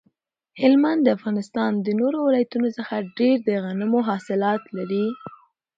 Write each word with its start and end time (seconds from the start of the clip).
هلمند 0.61 1.01
د 1.03 1.07
افغانستان 1.17 1.71
د 1.85 1.87
نورو 1.99 2.17
ولایتونو 2.27 2.67
څخه 2.77 2.95
ډیر 3.19 3.35
د 3.47 3.49
غنمو 3.63 3.99
حاصلات 4.09 4.61
لري 4.77 5.05